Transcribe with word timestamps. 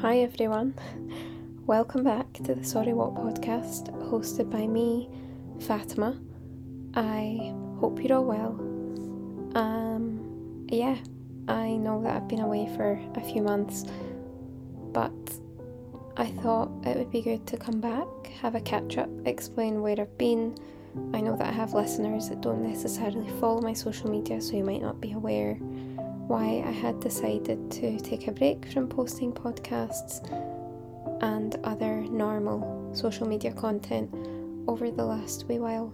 Hi 0.00 0.20
everyone, 0.20 0.72
welcome 1.66 2.04
back 2.04 2.32
to 2.32 2.54
the 2.54 2.64
Sorry 2.64 2.94
What 2.94 3.16
podcast, 3.16 3.90
hosted 4.08 4.50
by 4.50 4.66
me, 4.66 5.10
Fatima. 5.60 6.18
I 6.94 7.52
hope 7.78 8.02
you're 8.02 8.16
all 8.16 8.24
well. 8.24 8.52
Um, 9.54 10.66
yeah, 10.70 10.96
I 11.48 11.72
know 11.72 12.02
that 12.02 12.16
I've 12.16 12.28
been 12.28 12.40
away 12.40 12.74
for 12.76 12.98
a 13.14 13.20
few 13.20 13.42
months, 13.42 13.84
but 14.94 15.12
I 16.16 16.28
thought 16.28 16.70
it 16.86 16.96
would 16.96 17.10
be 17.10 17.20
good 17.20 17.46
to 17.48 17.58
come 17.58 17.82
back, 17.82 18.06
have 18.40 18.54
a 18.54 18.60
catch 18.62 18.96
up, 18.96 19.10
explain 19.26 19.82
where 19.82 20.00
I've 20.00 20.16
been. 20.16 20.56
I 21.12 21.20
know 21.20 21.36
that 21.36 21.48
I 21.48 21.52
have 21.52 21.74
listeners 21.74 22.30
that 22.30 22.40
don't 22.40 22.62
necessarily 22.62 23.28
follow 23.38 23.60
my 23.60 23.74
social 23.74 24.10
media, 24.10 24.40
so 24.40 24.56
you 24.56 24.64
might 24.64 24.80
not 24.80 24.98
be 24.98 25.12
aware 25.12 25.58
why 26.30 26.62
I 26.64 26.70
had 26.70 27.00
decided 27.00 27.70
to 27.72 27.98
take 27.98 28.28
a 28.28 28.32
break 28.32 28.66
from 28.72 28.88
posting 28.88 29.32
podcasts 29.32 30.22
and 31.22 31.56
other 31.64 32.02
normal 32.02 32.94
social 32.94 33.26
media 33.26 33.52
content 33.52 34.08
over 34.68 34.90
the 34.90 35.04
last 35.04 35.46
wee 35.48 35.58
while. 35.58 35.92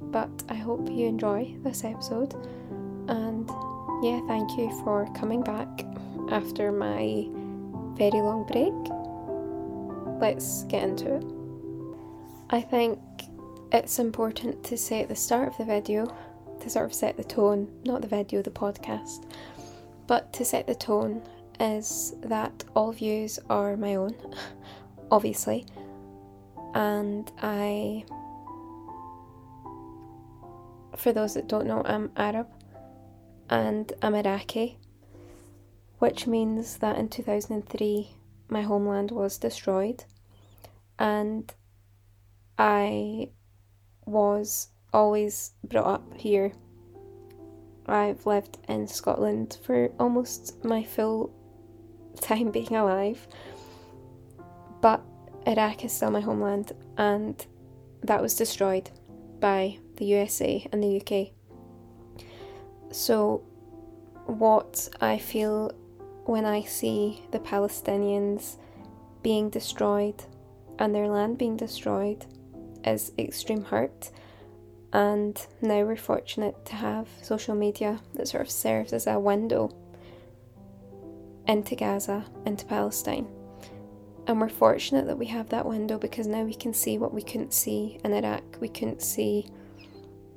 But 0.00 0.42
I 0.48 0.54
hope 0.54 0.90
you 0.90 1.06
enjoy 1.06 1.54
this 1.62 1.84
episode, 1.84 2.34
and 3.08 3.48
yeah, 4.02 4.20
thank 4.26 4.58
you 4.58 4.68
for 4.82 5.08
coming 5.14 5.42
back 5.42 5.86
after 6.30 6.72
my 6.72 7.28
very 7.96 8.20
long 8.20 8.44
break 8.44 8.74
let's 10.20 10.64
get 10.64 10.82
into 10.82 11.16
it. 11.16 11.24
I 12.50 12.60
think 12.60 12.98
it's 13.72 13.98
important 13.98 14.64
to 14.64 14.76
say 14.76 15.02
at 15.02 15.08
the 15.08 15.16
start 15.16 15.48
of 15.48 15.58
the 15.58 15.64
video 15.64 16.14
to 16.60 16.70
sort 16.70 16.86
of 16.86 16.94
set 16.94 17.16
the 17.16 17.24
tone, 17.24 17.68
not 17.84 18.00
the 18.02 18.08
video, 18.08 18.42
the 18.42 18.50
podcast, 18.50 19.24
but 20.06 20.32
to 20.34 20.44
set 20.44 20.66
the 20.66 20.74
tone 20.74 21.22
is 21.58 22.14
that 22.22 22.64
all 22.74 22.92
views 22.92 23.38
are 23.48 23.76
my 23.76 23.94
own, 23.94 24.14
obviously, 25.10 25.66
and 26.74 27.30
I, 27.40 28.04
for 30.96 31.12
those 31.12 31.34
that 31.34 31.48
don't 31.48 31.66
know, 31.66 31.82
I'm 31.84 32.10
Arab 32.16 32.48
and 33.48 33.92
I'm 34.02 34.14
Iraqi, 34.14 34.78
which 35.98 36.26
means 36.26 36.78
that 36.78 36.98
in 36.98 37.08
2003 37.08 38.10
my 38.48 38.62
homeland 38.62 39.10
was 39.10 39.38
destroyed 39.38 40.04
and 40.98 41.52
I 42.58 43.30
was 44.04 44.68
always 44.92 45.52
brought 45.64 45.86
up 45.86 46.16
here. 46.16 46.52
I've 47.86 48.26
lived 48.26 48.58
in 48.68 48.86
Scotland 48.88 49.58
for 49.62 49.90
almost 49.98 50.64
my 50.64 50.82
full 50.82 51.30
time 52.20 52.50
being 52.50 52.74
alive, 52.74 53.26
but 54.80 55.02
Iraq 55.46 55.84
is 55.84 55.92
still 55.92 56.10
my 56.10 56.20
homeland, 56.20 56.72
and 56.96 57.44
that 58.02 58.20
was 58.20 58.34
destroyed 58.34 58.90
by 59.40 59.78
the 59.96 60.04
USA 60.06 60.66
and 60.72 60.82
the 60.82 61.00
UK. 61.00 61.32
So, 62.90 63.42
what 64.26 64.88
I 65.00 65.18
feel 65.18 65.72
when 66.24 66.44
I 66.44 66.62
see 66.62 67.22
the 67.30 67.38
Palestinians 67.38 68.56
being 69.22 69.50
destroyed 69.50 70.22
and 70.78 70.94
their 70.94 71.08
land 71.08 71.38
being 71.38 71.56
destroyed 71.56 72.26
is 72.84 73.12
extreme 73.18 73.64
hurt. 73.64 74.10
And 74.92 75.38
now 75.60 75.82
we're 75.82 75.96
fortunate 75.96 76.64
to 76.66 76.74
have 76.74 77.08
social 77.22 77.54
media 77.54 78.00
that 78.14 78.28
sort 78.28 78.42
of 78.42 78.50
serves 78.50 78.92
as 78.92 79.06
a 79.06 79.18
window 79.18 79.74
into 81.46 81.76
Gaza, 81.76 82.24
into 82.44 82.64
Palestine. 82.66 83.26
And 84.26 84.40
we're 84.40 84.48
fortunate 84.48 85.06
that 85.06 85.18
we 85.18 85.26
have 85.26 85.50
that 85.50 85.66
window 85.66 85.98
because 85.98 86.26
now 86.26 86.42
we 86.42 86.54
can 86.54 86.74
see 86.74 86.98
what 86.98 87.14
we 87.14 87.22
couldn't 87.22 87.52
see 87.52 88.00
in 88.04 88.12
Iraq. 88.12 88.42
We 88.60 88.68
couldn't 88.68 89.02
see 89.02 89.48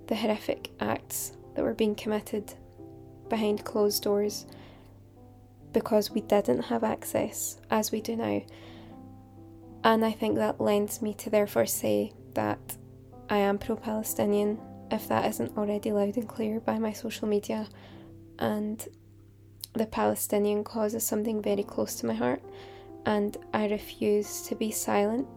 the 0.08 0.16
horrific 0.16 0.72
acts 0.80 1.34
that 1.56 1.64
were 1.64 1.74
being 1.74 1.96
committed 1.96 2.54
behind 3.30 3.66
closed 3.66 4.04
doors 4.04 4.46
because 5.72 6.12
we 6.12 6.22
didn't 6.22 6.64
have 6.64 6.84
access 6.84 7.60
as 7.70 7.92
we 7.92 8.02
do 8.02 8.16
now. 8.16 8.42
And 9.84 10.04
I 10.04 10.12
think 10.12 10.36
that 10.36 10.60
lends 10.60 11.02
me 11.02 11.14
to 11.16 11.30
therefore 11.30 11.66
say 11.66 12.14
that 12.34 12.60
I 13.32 13.38
am 13.38 13.60
pro 13.60 13.76
Palestinian, 13.76 14.60
if 14.90 15.08
that 15.08 15.30
isn't 15.30 15.56
already 15.56 15.92
loud 15.92 16.18
and 16.18 16.28
clear 16.28 16.60
by 16.60 16.80
my 16.80 16.94
social 16.94 17.28
media. 17.28 17.68
And 18.40 18.84
the 19.74 19.86
Palestinian 19.86 20.64
cause 20.64 20.96
is 20.96 21.06
something 21.06 21.40
very 21.40 21.62
close 21.62 21.94
to 21.96 22.08
my 22.08 22.16
heart, 22.16 22.42
and 23.06 23.38
I 23.54 23.68
refuse 23.68 24.42
to 24.48 24.56
be 24.56 24.72
silent. 24.72 25.28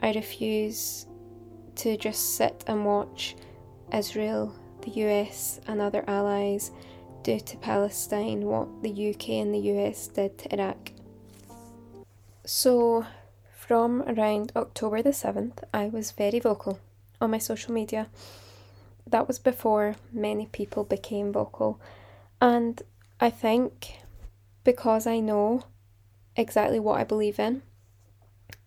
I 0.00 0.12
refuse 0.12 1.06
to 1.76 1.96
just 1.96 2.34
sit 2.36 2.64
and 2.66 2.84
watch 2.84 3.36
Israel, 3.94 4.52
the 4.80 4.90
US, 5.02 5.60
and 5.68 5.80
other 5.80 6.02
allies 6.08 6.72
do 7.22 7.38
to 7.38 7.56
Palestine 7.58 8.46
what 8.46 8.82
the 8.82 9.10
UK 9.10 9.28
and 9.42 9.54
the 9.54 9.60
US 9.74 10.08
did 10.08 10.38
to 10.38 10.54
Iraq. 10.54 10.90
So, 12.44 13.06
from 13.52 14.02
around 14.02 14.50
October 14.56 15.02
the 15.02 15.10
7th, 15.10 15.62
I 15.72 15.86
was 15.88 16.10
very 16.10 16.40
vocal 16.40 16.80
on 17.20 17.30
my 17.30 17.38
social 17.38 17.72
media. 17.72 18.08
That 19.06 19.26
was 19.26 19.38
before 19.38 19.96
many 20.12 20.46
people 20.46 20.84
became 20.84 21.32
vocal, 21.32 21.80
and 22.40 22.82
I 23.20 23.30
think 23.30 23.98
because 24.64 25.06
I 25.06 25.20
know 25.20 25.64
exactly 26.36 26.78
what 26.78 27.00
I 27.00 27.04
believe 27.04 27.38
in, 27.38 27.62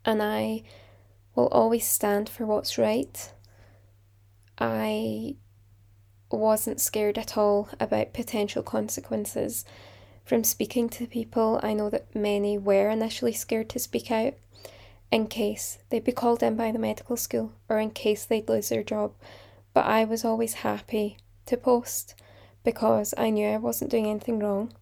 and 0.03 0.21
I 0.21 0.63
will 1.35 1.47
always 1.47 1.87
stand 1.87 2.27
for 2.27 2.45
what's 2.45 2.77
right. 2.77 3.31
I 4.57 5.35
wasn't 6.31 6.81
scared 6.81 7.17
at 7.17 7.37
all 7.37 7.69
about 7.79 8.13
potential 8.13 8.63
consequences 8.63 9.65
from 10.23 10.43
speaking 10.43 10.89
to 10.89 11.07
people. 11.07 11.59
I 11.63 11.73
know 11.73 11.89
that 11.89 12.15
many 12.15 12.57
were 12.57 12.89
initially 12.89 13.33
scared 13.33 13.69
to 13.69 13.79
speak 13.79 14.11
out 14.11 14.33
in 15.11 15.27
case 15.27 15.77
they'd 15.89 16.03
be 16.03 16.11
called 16.11 16.41
in 16.41 16.55
by 16.55 16.71
the 16.71 16.79
medical 16.79 17.17
school 17.17 17.51
or 17.67 17.79
in 17.79 17.91
case 17.91 18.25
they'd 18.25 18.47
lose 18.47 18.69
their 18.69 18.83
job, 18.83 19.13
but 19.73 19.85
I 19.85 20.05
was 20.05 20.23
always 20.23 20.53
happy 20.55 21.17
to 21.45 21.57
post 21.57 22.15
because 22.63 23.13
I 23.17 23.29
knew 23.29 23.47
I 23.49 23.57
wasn't 23.57 23.91
doing 23.91 24.07
anything 24.07 24.39
wrong. 24.39 24.73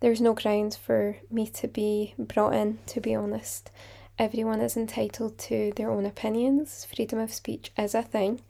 There's 0.00 0.20
no 0.20 0.32
grounds 0.32 0.76
for 0.76 1.16
me 1.30 1.46
to 1.48 1.68
be 1.68 2.14
brought 2.18 2.54
in, 2.54 2.78
to 2.86 3.00
be 3.00 3.14
honest. 3.14 3.70
Everyone 4.18 4.60
is 4.60 4.76
entitled 4.76 5.38
to 5.38 5.72
their 5.76 5.90
own 5.90 6.06
opinions. 6.06 6.84
Freedom 6.84 7.18
of 7.18 7.32
speech 7.32 7.72
is 7.76 7.94
a 7.94 8.02
thing, 8.02 8.40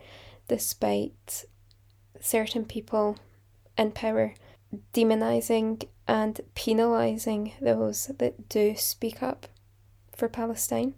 despite 0.47 1.45
certain 2.21 2.65
people 2.65 3.17
in 3.77 3.93
power 3.93 4.35
demonising 4.93 5.87
and 6.07 6.41
penalising 6.55 7.53
those 7.61 8.07
that 8.19 8.49
do 8.49 8.75
speak 8.77 9.23
up 9.23 9.47
for 10.15 10.29
Palestine. 10.29 10.95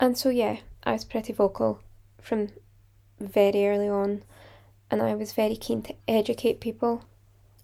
And 0.00 0.16
so, 0.16 0.28
yeah, 0.28 0.58
I 0.84 0.92
was 0.92 1.04
pretty 1.04 1.32
vocal 1.32 1.80
from 2.20 2.48
very 3.20 3.66
early 3.66 3.88
on, 3.88 4.22
and 4.90 5.02
I 5.02 5.14
was 5.14 5.32
very 5.32 5.56
keen 5.56 5.82
to 5.82 5.94
educate 6.06 6.60
people. 6.60 7.04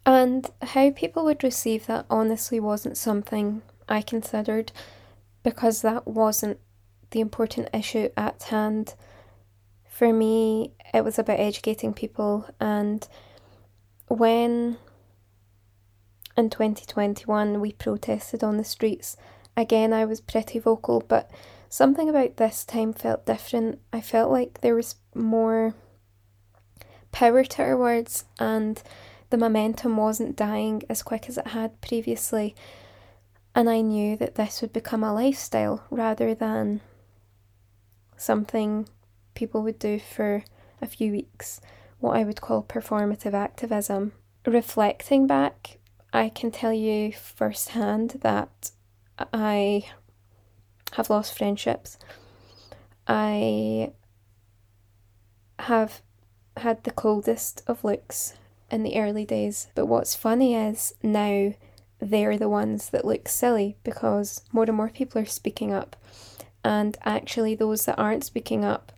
And 0.04 0.50
how 0.60 0.90
people 0.90 1.24
would 1.24 1.44
receive 1.44 1.86
that 1.86 2.06
honestly 2.10 2.60
wasn't 2.60 2.96
something 2.96 3.62
I 3.88 4.02
considered 4.02 4.72
because 5.42 5.82
that 5.82 6.06
wasn't 6.06 6.58
the 7.10 7.20
important 7.20 7.68
issue 7.72 8.08
at 8.16 8.42
hand 8.44 8.94
for 9.94 10.12
me, 10.12 10.72
it 10.92 11.04
was 11.04 11.20
about 11.20 11.38
educating 11.38 11.94
people. 11.94 12.48
And 12.58 13.06
when 14.08 14.76
in 16.36 16.50
2021 16.50 17.60
we 17.60 17.72
protested 17.72 18.42
on 18.42 18.56
the 18.56 18.64
streets, 18.64 19.16
again, 19.56 19.92
I 19.92 20.04
was 20.04 20.20
pretty 20.20 20.58
vocal, 20.58 21.00
but 21.06 21.30
something 21.74 22.08
about 22.08 22.36
this 22.36 22.64
time 22.64 22.92
felt 22.92 23.26
different. 23.26 23.80
I 23.92 24.00
felt 24.00 24.30
like 24.30 24.60
there 24.60 24.76
was 24.76 24.94
more 25.12 25.74
power 27.10 27.42
to 27.42 27.62
our 27.62 27.76
words, 27.76 28.26
and 28.38 28.80
the 29.30 29.36
momentum 29.36 29.96
wasn't 29.96 30.36
dying 30.36 30.84
as 30.88 31.02
quick 31.02 31.28
as 31.28 31.36
it 31.36 31.48
had 31.48 31.80
previously. 31.80 32.54
And 33.56 33.68
I 33.68 33.80
knew 33.80 34.16
that 34.18 34.36
this 34.36 34.62
would 34.62 34.72
become 34.72 35.02
a 35.02 35.12
lifestyle 35.12 35.84
rather 35.90 36.32
than 36.32 36.80
something 38.16 38.88
people 39.34 39.64
would 39.64 39.80
do 39.80 39.98
for 39.98 40.44
a 40.80 40.86
few 40.86 41.10
weeks, 41.10 41.60
what 41.98 42.16
I 42.16 42.22
would 42.22 42.40
call 42.40 42.62
performative 42.62 43.34
activism. 43.34 44.12
Reflecting 44.46 45.26
back, 45.26 45.78
I 46.12 46.28
can 46.28 46.52
tell 46.52 46.72
you 46.72 47.12
firsthand 47.12 48.20
that 48.20 48.70
I 49.32 49.86
have 50.94 51.10
lost 51.10 51.36
friendships. 51.36 51.98
I 53.06 53.92
have 55.58 56.02
had 56.56 56.84
the 56.84 56.90
coldest 56.90 57.62
of 57.66 57.84
looks 57.84 58.34
in 58.70 58.82
the 58.82 58.96
early 58.96 59.24
days. 59.24 59.68
But 59.74 59.86
what's 59.86 60.14
funny 60.14 60.54
is 60.54 60.94
now 61.02 61.54
they're 62.00 62.38
the 62.38 62.48
ones 62.48 62.90
that 62.90 63.04
look 63.04 63.28
silly 63.28 63.76
because 63.84 64.42
more 64.52 64.64
and 64.64 64.76
more 64.76 64.88
people 64.88 65.20
are 65.20 65.26
speaking 65.26 65.72
up. 65.72 65.96
And 66.64 66.96
actually, 67.04 67.54
those 67.54 67.84
that 67.84 67.98
aren't 67.98 68.24
speaking 68.24 68.64
up 68.64 68.92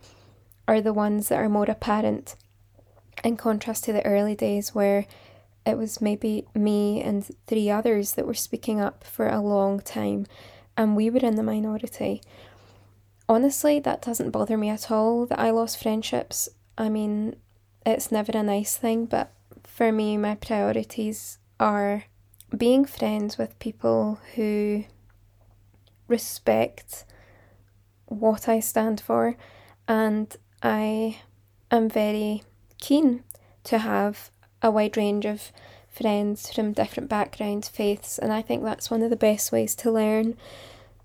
are 0.69 0.81
the 0.81 0.93
ones 0.93 1.29
that 1.29 1.39
are 1.39 1.49
more 1.49 1.65
apparent, 1.65 2.37
in 3.25 3.37
contrast 3.37 3.85
to 3.85 3.93
the 3.93 4.05
early 4.05 4.35
days 4.35 4.75
where 4.75 5.07
it 5.65 5.77
was 5.77 6.01
maybe 6.01 6.47
me 6.55 7.03
and 7.03 7.29
three 7.47 7.71
others 7.71 8.13
that 8.13 8.27
were 8.27 8.35
speaking 8.35 8.81
up 8.81 9.03
for 9.03 9.29
a 9.29 9.41
long 9.41 9.81
time, 9.81 10.27
and 10.77 10.97
we 10.97 11.11
were 11.11 11.21
in 11.21 11.37
the 11.37 11.43
minority. 11.43 12.23
Honestly, 13.29 13.81
that 13.81 14.03
doesn't 14.03 14.31
bother 14.31 14.57
me 14.57 14.69
at 14.69 14.91
all 14.91 15.27
that 15.27 15.39
I 15.39 15.51
lost 15.51 15.83
friendships. 15.83 16.49
I 16.79 16.89
mean, 16.89 17.37
it's 17.85 18.13
never 18.13 18.33
a 18.37 18.43
nice 18.43 18.77
thing, 18.77 19.07
but 19.07 19.33
for 19.65 19.91
me, 19.91 20.17
my 20.17 20.35
priorities 20.37 21.39
are 21.59 22.05
being 22.57 22.85
friends 22.85 23.39
with 23.39 23.59
people 23.59 24.21
who 24.35 24.85
respect 26.09 27.05
what 28.07 28.49
I 28.49 28.61
stand 28.61 29.01
for, 29.01 29.37
and 29.89 30.35
I 30.63 31.19
am 31.71 31.89
very 31.89 32.45
keen 32.79 33.25
to 33.65 33.79
have 33.79 34.31
a 34.63 34.71
wide 34.71 34.97
range 34.97 35.27
of 35.27 35.51
friends 35.97 36.53
from 36.53 36.73
different 36.73 37.09
backgrounds, 37.09 37.69
faiths, 37.69 38.19
and 38.19 38.33
I 38.33 38.43
think 38.43 38.63
that's 38.63 38.91
one 38.91 39.03
of 39.03 39.11
the 39.11 39.17
best 39.17 39.51
ways 39.51 39.75
to 39.77 39.91
learn. 39.91 40.37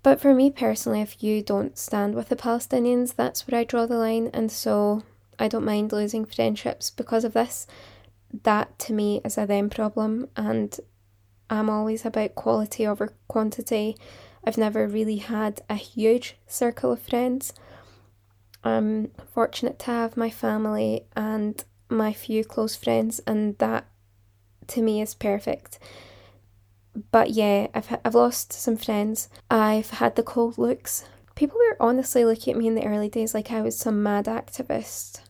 But 0.02 0.20
for 0.20 0.34
me 0.34 0.50
personally, 0.50 1.00
if 1.00 1.22
you 1.22 1.42
don't 1.42 1.78
stand 1.78 2.14
with 2.14 2.28
the 2.28 2.36
Palestinians, 2.36 3.14
that's 3.14 3.46
where 3.46 3.60
I 3.60 3.64
draw 3.64 3.86
the 3.86 3.96
line, 3.96 4.30
and 4.34 4.50
so 4.50 5.02
I 5.38 5.48
don't 5.48 5.64
mind 5.64 5.92
losing 5.92 6.24
friendships 6.24 6.90
because 6.90 7.24
of 7.24 7.32
this. 7.32 7.66
That 8.42 8.78
to 8.80 8.92
me 8.92 9.20
is 9.24 9.38
a 9.38 9.46
them 9.46 9.70
problem, 9.70 10.28
and 10.36 10.78
I'm 11.48 11.70
always 11.70 12.04
about 12.04 12.34
quality 12.34 12.86
over 12.86 13.14
quantity. 13.28 13.96
I've 14.44 14.58
never 14.58 14.88
really 14.88 15.18
had 15.18 15.62
a 15.70 15.76
huge 15.76 16.36
circle 16.46 16.92
of 16.92 17.00
friends. 17.00 17.52
I'm 18.64 19.10
fortunate 19.32 19.78
to 19.80 19.86
have 19.86 20.16
my 20.16 20.30
family 20.30 21.06
and 21.14 21.64
my 21.88 22.12
few 22.12 22.44
close 22.44 22.74
friends, 22.74 23.20
and 23.26 23.56
that 23.58 23.86
to 24.72 24.82
me 24.82 25.00
is 25.00 25.14
perfect. 25.14 25.78
But 27.10 27.30
yeah, 27.30 27.68
I've, 27.74 27.98
I've 28.04 28.14
lost 28.14 28.52
some 28.52 28.76
friends. 28.76 29.28
I've 29.50 29.90
had 29.90 30.16
the 30.16 30.22
cold 30.22 30.58
looks. 30.58 31.06
People 31.34 31.58
were 31.58 31.76
honestly 31.80 32.24
looking 32.24 32.52
at 32.52 32.58
me 32.58 32.66
in 32.66 32.74
the 32.74 32.84
early 32.84 33.08
days 33.08 33.34
like 33.34 33.50
I 33.50 33.62
was 33.62 33.76
some 33.76 34.02
mad 34.02 34.26
activist. 34.26 35.20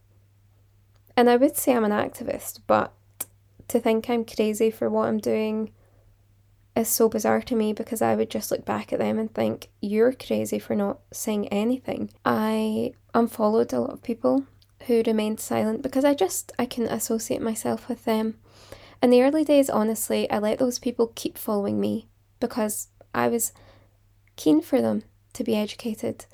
And 1.16 1.30
I 1.30 1.36
would 1.36 1.56
say 1.56 1.74
I'm 1.74 1.84
an 1.84 1.92
activist, 1.92 2.60
but 2.66 2.92
to 3.68 3.78
think 3.78 4.08
I'm 4.08 4.24
crazy 4.24 4.70
for 4.70 4.90
what 4.90 5.08
I'm 5.08 5.18
doing 5.18 5.72
is 6.74 6.88
so 6.88 7.08
bizarre 7.08 7.42
to 7.42 7.54
me 7.54 7.72
because 7.72 8.02
I 8.02 8.14
would 8.14 8.30
just 8.30 8.50
look 8.50 8.64
back 8.64 8.92
at 8.92 8.98
them 8.98 9.18
and 9.18 9.32
think, 9.32 9.68
you're 9.80 10.12
crazy 10.12 10.58
for 10.58 10.74
not 10.74 10.98
saying 11.12 11.48
anything. 11.48 12.10
I 12.24 12.94
unfollowed 13.14 13.72
a 13.72 13.80
lot 13.80 13.90
of 13.90 14.02
people 14.02 14.46
who 14.86 15.02
remained 15.06 15.38
silent 15.38 15.82
because 15.82 16.04
I 16.04 16.14
just 16.14 16.52
I 16.58 16.66
can 16.66 16.84
associate 16.84 17.42
myself 17.42 17.88
with 17.88 18.04
them. 18.04 18.38
In 19.02 19.10
the 19.10 19.22
early 19.22 19.44
days, 19.44 19.68
honestly, 19.68 20.30
I 20.30 20.38
let 20.38 20.60
those 20.60 20.78
people 20.78 21.10
keep 21.16 21.36
following 21.36 21.80
me 21.80 22.06
because 22.38 22.86
I 23.12 23.26
was 23.26 23.52
keen 24.36 24.60
for 24.60 24.80
them 24.80 25.02
to 25.32 25.42
be 25.42 25.56
educated. 25.56 26.26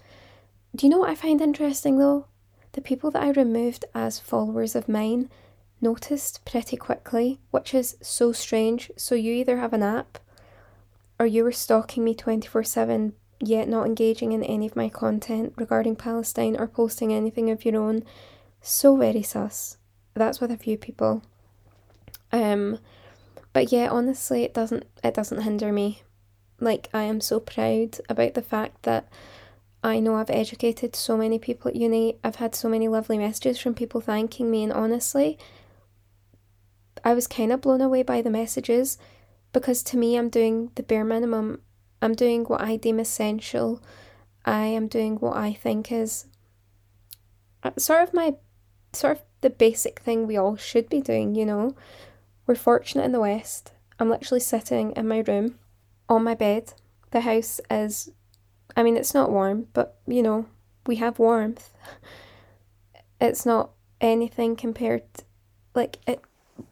Do 0.77 0.85
you 0.85 0.91
know 0.91 0.99
what 0.99 1.09
I 1.09 1.15
find 1.15 1.41
interesting 1.41 1.97
though? 1.97 2.27
The 2.73 2.83
people 2.83 3.11
that 3.13 3.23
I 3.23 3.31
removed 3.31 3.87
as 3.95 4.21
followers 4.21 4.77
of 4.77 4.87
mine 4.87 5.31
noticed 5.81 6.45
pretty 6.45 6.77
quickly, 6.77 7.41
which 7.51 7.73
is 7.73 7.97
so 8.03 8.33
strange. 8.33 8.91
So 8.97 9.15
you 9.15 9.33
either 9.33 9.57
have 9.57 9.73
an 9.73 9.83
app 9.83 10.19
or 11.19 11.25
you 11.25 11.45
were 11.45 11.53
stalking 11.53 12.05
me 12.05 12.15
24 12.15 12.65
7, 12.65 13.15
yet 13.41 13.67
not 13.67 13.87
engaging 13.87 14.33
in 14.33 14.43
any 14.43 14.67
of 14.67 14.77
my 14.77 14.91
content 14.91 15.55
regarding 15.57 15.97
Palestine 15.97 16.55
or 16.59 16.67
posting 16.67 17.15
anything 17.15 17.49
of 17.49 17.65
your 17.65 17.81
own. 17.81 18.05
So 18.61 18.95
very 18.95 19.23
sus. 19.23 19.79
That's 20.13 20.39
with 20.39 20.51
a 20.51 20.59
few 20.59 20.77
people. 20.77 21.23
Um, 22.53 22.79
but 23.53 23.73
yeah, 23.73 23.89
honestly, 23.91 24.45
it 24.45 24.55
doesn't 24.55 24.87
it 25.03 25.15
doesn't 25.15 25.43
hinder 25.43 25.73
me. 25.73 26.03
Like 26.61 26.89
I 26.93 27.03
am 27.05 27.21
so 27.21 27.41
proud 27.41 27.99
about 28.09 28.35
the 28.35 28.43
fact 28.43 28.83
that 28.83 29.09
I 29.83 30.01
know 30.01 30.17
I've 30.17 30.31
educated 30.31 30.97
so 30.97 31.17
many 31.17 31.39
people 31.39 31.69
at 31.69 31.77
uni. 31.77 32.19
I've 32.25 32.37
had 32.37 32.55
so 32.55 32.69
many 32.69 32.89
lovely 32.89 33.19
messages 33.19 33.59
from 33.59 33.75
people 33.75 34.01
thanking 34.01 34.51
me, 34.51 34.65
and 34.65 34.73
honestly, 34.73 35.39
I 37.05 37.15
was 37.15 37.27
kind 37.27 37.53
of 37.53 37.61
blown 37.61 37.81
away 37.81 38.03
by 38.03 38.23
the 38.23 38.31
messages 38.31 38.99
because 39.53 39.83
to 39.85 39.97
me, 39.97 40.17
I'm 40.17 40.29
doing 40.29 40.71
the 40.75 40.83
bare 40.83 41.05
minimum. 41.05 41.63
I'm 42.03 42.15
doing 42.15 42.45
what 42.45 42.61
I 42.61 42.77
deem 42.77 43.01
essential. 43.01 43.83
I 44.45 44.67
am 44.67 44.89
doing 44.89 45.17
what 45.17 45.37
I 45.37 45.53
think 45.53 45.91
is 45.91 46.27
uh, 47.63 47.71
sort 47.77 48.03
of 48.03 48.15
my 48.15 48.35
sort 48.93 49.19
of 49.19 49.23
the 49.41 49.51
basic 49.51 50.01
thing 50.01 50.27
we 50.27 50.37
all 50.37 50.57
should 50.57 50.89
be 50.89 51.01
doing, 51.01 51.35
you 51.35 51.47
know. 51.47 51.75
We're 52.49 52.55
fortunate 52.55 53.05
in 53.05 53.13
the 53.13 53.21
West. 53.21 53.73
I'm 54.01 54.09
literally 54.09 54.41
sitting 54.41 54.93
in 54.93 55.07
my 55.07 55.19
room 55.19 55.59
on 56.09 56.25
my 56.25 56.35
bed. 56.35 56.73
The 57.11 57.21
house 57.21 57.61
is, 57.71 58.11
I 58.75 58.83
mean, 58.83 58.97
it's 58.97 59.13
not 59.13 59.31
warm, 59.31 59.69
but 59.75 59.99
you 60.07 60.23
know, 60.23 60.47
we 60.87 60.97
have 60.97 61.21
warmth. 61.21 61.71
It's 63.21 63.45
not 63.45 63.71
anything 64.01 64.55
compared, 64.55 65.03
to, 65.15 65.25
like, 65.75 65.99
it. 66.07 66.23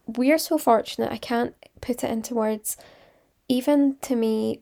We 0.05 0.31
are 0.31 0.37
so 0.37 0.57
fortunate. 0.57 1.11
I 1.11 1.17
can't 1.17 1.53
put 1.81 2.05
it 2.05 2.09
into 2.09 2.35
words. 2.35 2.77
Even 3.49 3.97
to 4.03 4.15
me, 4.15 4.61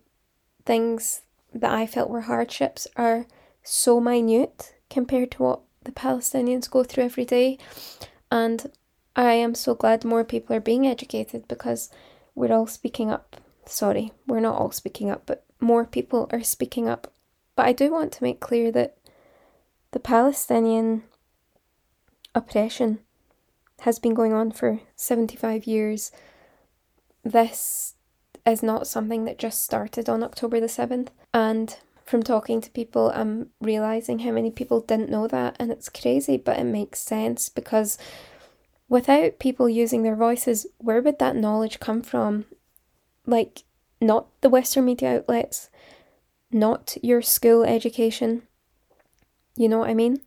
things 0.65 1.21
that 1.53 1.71
I 1.71 1.85
felt 1.85 2.09
were 2.09 2.21
hardships 2.21 2.88
are 2.95 3.27
so 3.61 4.00
minute 4.00 4.73
compared 4.89 5.29
to 5.33 5.44
what 5.44 5.59
the 5.83 5.91
Palestinians 5.91 6.68
go 6.68 6.83
through 6.83 7.03
every 7.03 7.25
day. 7.25 7.59
And 8.31 8.71
I 9.15 9.33
am 9.33 9.56
so 9.56 9.75
glad 9.75 10.03
more 10.03 10.23
people 10.23 10.56
are 10.56 10.62
being 10.62 10.85
educated 10.88 11.47
because 11.47 11.89
we're 12.33 12.53
all 12.53 12.67
speaking 12.67 13.12
up. 13.12 13.38
Sorry, 13.65 14.12
we're 14.27 14.39
not 14.39 14.57
all 14.57 14.71
speaking 14.71 15.09
up, 15.09 15.23
but 15.25 15.44
more 15.59 15.85
people 15.85 16.27
are 16.31 16.44
speaking 16.44 16.88
up. 16.88 17.12
But 17.56 17.65
I 17.65 17.73
do 17.73 17.91
want 17.91 18.12
to 18.13 18.23
make 18.23 18.39
clear 18.39 18.71
that 18.71 18.97
the 19.91 20.00
Palestinian 20.00 21.03
oppression 22.33 23.00
has 23.81 24.00
been 24.00 24.13
going 24.13 24.33
on 24.33 24.51
for 24.51 24.81
75 24.95 25.65
years 25.65 26.11
this 27.25 27.95
is 28.45 28.61
not 28.61 28.88
something 28.88 29.25
that 29.25 29.39
just 29.39 29.63
started 29.63 30.07
on 30.07 30.23
October 30.23 30.59
the 30.59 30.68
7th. 30.68 31.07
And 31.33 31.75
from 32.06 32.21
talking 32.21 32.61
to 32.61 32.69
people, 32.69 33.11
I'm 33.13 33.49
realizing 33.59 34.19
how 34.19 34.31
many 34.31 34.51
people 34.51 34.80
didn't 34.80 35.09
know 35.09 35.28
that. 35.28 35.56
And 35.59 35.71
it's 35.71 35.90
crazy, 35.90 36.37
but 36.37 36.59
it 36.59 36.66
makes 36.66 36.99
sense 36.99 37.49
because 37.49 37.97
without 38.87 39.39
people 39.39 39.68
using 39.69 40.04
their 40.04 40.15
voices, 40.15 40.68
where 40.77 41.01
would 41.01 41.19
that 41.19 41.35
knowledge 41.35 41.80
come 41.80 42.01
from? 42.01 42.45
Like, 43.25 43.63
not 43.99 44.27
the 44.42 44.49
Western 44.49 44.85
media 44.85 45.18
outlets, 45.18 45.69
not 46.51 46.97
your 47.01 47.21
school 47.21 47.63
education. 47.63 48.44
You 49.56 49.69
know 49.69 49.80
what 49.80 49.89
I 49.89 49.94
mean? 49.94 50.21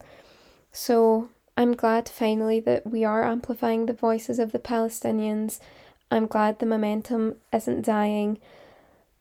So 0.73 1.29
I'm 1.57 1.75
glad 1.75 2.09
finally 2.09 2.61
that 2.61 2.87
we 2.87 3.05
are 3.05 3.25
amplifying 3.25 3.87
the 3.87 3.93
voices 3.93 4.39
of 4.39 4.53
the 4.53 4.59
Palestinians 4.59 5.61
I'm 6.11 6.27
glad 6.27 6.59
the 6.59 6.67
momentum 6.67 7.37
isn't 7.53 7.85
dying 7.85 8.39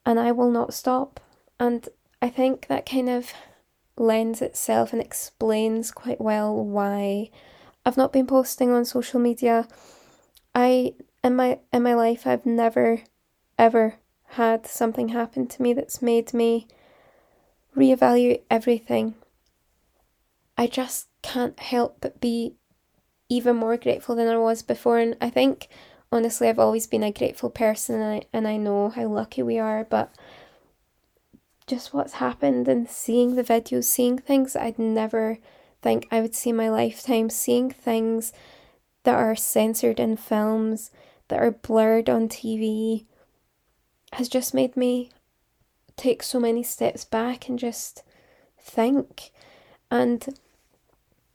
and 0.06 0.20
I 0.20 0.32
will 0.32 0.50
not 0.50 0.74
stop. 0.74 1.20
And 1.60 1.88
I 2.22 2.30
think 2.30 2.68
that 2.68 2.86
kind 2.86 3.10
of 3.10 3.34
lends 3.98 4.42
itself 4.42 4.94
and 4.94 5.02
explains 5.02 5.92
quite 5.92 6.22
well 6.22 6.54
why 6.56 7.30
I've 7.88 7.96
not 7.96 8.12
been 8.12 8.28
posting 8.28 8.72
on 8.72 8.84
social 8.84 9.18
media. 9.18 9.66
I 10.54 10.96
in 11.24 11.38
my 11.38 11.60
in 11.72 11.84
my 11.84 11.94
life 11.94 12.28
I've 12.28 12.46
never 12.46 13.04
ever 13.58 13.96
had 14.32 14.68
something 14.68 15.08
happen 15.08 15.48
to 15.48 15.62
me 15.62 15.72
that's 15.72 16.02
made 16.02 16.34
me 16.34 16.68
reevaluate 17.78 18.42
everything. 18.52 19.16
I 20.58 20.68
just 20.68 21.08
can't 21.22 21.58
help 21.62 22.00
but 22.02 22.20
be 22.20 22.56
even 23.30 23.56
more 23.56 23.78
grateful 23.78 24.18
than 24.18 24.28
I 24.28 24.38
was 24.38 24.62
before 24.64 25.00
and 25.00 25.16
I 25.22 25.30
think 25.30 25.70
honestly, 26.12 26.50
I've 26.50 26.60
always 26.60 26.88
been 26.88 27.04
a 27.04 27.12
grateful 27.14 27.50
person 27.50 28.02
and 28.02 28.16
I, 28.16 28.22
and 28.34 28.48
I 28.50 28.58
know 28.58 28.90
how 28.90 29.08
lucky 29.08 29.44
we 29.44 29.60
are, 29.60 29.86
but 29.86 30.14
just 31.68 31.94
what's 31.94 32.14
happened 32.14 32.68
and 32.68 32.90
seeing 32.90 33.36
the 33.36 33.44
videos, 33.46 33.86
seeing 33.86 34.18
things 34.18 34.58
I'd 34.58 34.78
never 34.78 35.38
think 35.82 36.08
I 36.12 36.22
would 36.22 36.36
see 36.36 36.52
my 36.52 36.70
lifetime, 36.70 37.30
seeing 37.30 37.70
things 37.70 38.34
that 39.04 39.16
are 39.16 39.36
censored 39.36 40.00
in 40.00 40.18
films, 40.18 40.92
that 41.28 41.40
are 41.40 41.52
blurred 41.52 42.10
on 42.10 42.28
TV, 42.28 43.06
has 44.14 44.30
just 44.30 44.54
made 44.54 44.76
me 44.76 45.12
take 45.96 46.24
so 46.24 46.40
many 46.40 46.64
steps 46.64 47.04
back 47.06 47.50
and 47.50 47.60
just 47.60 48.04
think. 48.60 49.32
And 49.90 50.28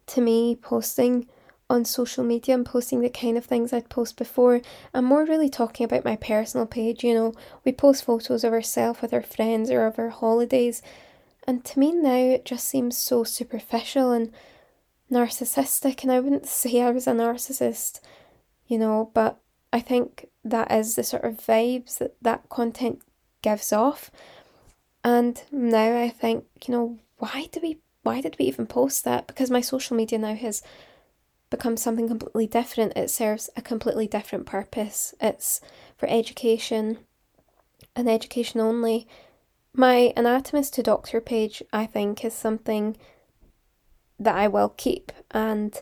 to 0.06 0.20
me, 0.20 0.56
posting 0.56 1.28
on 1.72 1.84
social 1.86 2.22
media 2.22 2.54
and 2.54 2.66
posting 2.66 3.00
the 3.00 3.08
kind 3.08 3.38
of 3.38 3.46
things 3.46 3.72
I'd 3.72 3.88
post 3.88 4.18
before. 4.18 4.60
I'm 4.92 5.06
more 5.06 5.24
really 5.24 5.48
talking 5.48 5.84
about 5.84 6.04
my 6.04 6.16
personal 6.16 6.66
page, 6.66 7.02
you 7.02 7.14
know. 7.14 7.32
We 7.64 7.72
post 7.72 8.04
photos 8.04 8.44
of 8.44 8.52
ourselves 8.52 9.00
with 9.00 9.14
our 9.14 9.22
friends 9.22 9.70
or 9.70 9.86
of 9.86 9.98
our 9.98 10.10
holidays. 10.10 10.82
And 11.46 11.64
to 11.64 11.78
me 11.78 11.92
now 11.92 12.14
it 12.14 12.44
just 12.44 12.68
seems 12.68 12.96
so 12.96 13.24
superficial 13.24 14.10
and 14.12 14.32
narcissistic 15.10 16.02
and 16.02 16.12
I 16.12 16.20
wouldn't 16.20 16.46
say 16.48 16.80
I 16.80 16.90
was 16.90 17.06
a 17.06 17.12
narcissist, 17.12 18.00
you 18.66 18.78
know, 18.78 19.10
but 19.14 19.38
I 19.72 19.80
think 19.80 20.28
that 20.44 20.70
is 20.70 20.94
the 20.94 21.04
sort 21.04 21.24
of 21.24 21.38
vibes 21.38 21.98
that 21.98 22.14
that 22.22 22.48
content 22.48 23.02
gives 23.42 23.72
off. 23.72 24.10
And 25.04 25.42
now 25.50 25.98
I 26.00 26.08
think, 26.08 26.44
you 26.66 26.74
know, 26.74 26.98
why 27.18 27.48
do 27.50 27.60
we 27.60 27.78
why 28.02 28.20
did 28.20 28.36
we 28.38 28.46
even 28.46 28.66
post 28.66 29.04
that? 29.04 29.26
Because 29.26 29.50
my 29.50 29.60
social 29.60 29.96
media 29.96 30.18
now 30.18 30.34
has 30.34 30.62
become 31.50 31.76
something 31.76 32.08
completely 32.08 32.46
different. 32.46 32.96
It 32.96 33.10
serves 33.10 33.48
a 33.56 33.62
completely 33.62 34.08
different 34.08 34.46
purpose. 34.46 35.14
It's 35.20 35.60
for 35.96 36.08
education 36.08 36.98
and 37.94 38.08
education 38.08 38.60
only. 38.60 39.06
My 39.74 40.12
anatomist 40.16 40.74
to 40.74 40.82
doctor 40.82 41.20
page, 41.20 41.62
I 41.72 41.86
think, 41.86 42.24
is 42.24 42.34
something 42.34 42.96
that 44.18 44.36
I 44.36 44.46
will 44.48 44.68
keep 44.68 45.12
and 45.30 45.80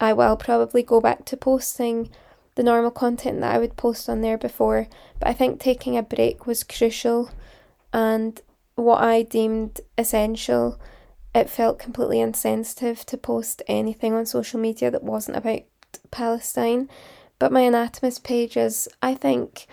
I 0.00 0.12
will 0.12 0.36
probably 0.36 0.82
go 0.82 1.00
back 1.00 1.24
to 1.26 1.36
posting 1.36 2.10
the 2.54 2.62
normal 2.62 2.90
content 2.90 3.40
that 3.40 3.54
I 3.54 3.58
would 3.58 3.76
post 3.76 4.08
on 4.08 4.20
there 4.20 4.38
before. 4.38 4.88
But 5.18 5.28
I 5.28 5.32
think 5.32 5.60
taking 5.60 5.96
a 5.96 6.02
break 6.02 6.46
was 6.46 6.64
crucial 6.64 7.30
and 7.92 8.40
what 8.74 9.02
I 9.02 9.22
deemed 9.22 9.80
essential 9.98 10.80
it 11.34 11.48
felt 11.48 11.78
completely 11.78 12.20
insensitive 12.20 13.06
to 13.06 13.16
post 13.16 13.62
anything 13.66 14.12
on 14.12 14.26
social 14.26 14.60
media 14.60 14.90
that 14.90 15.02
wasn't 15.02 15.38
about 15.38 15.62
Palestine. 16.10 16.90
But 17.38 17.52
my 17.52 17.62
anatomist 17.62 18.22
page 18.22 18.56
is, 18.56 18.88
I 19.00 19.14
think, 19.14 19.66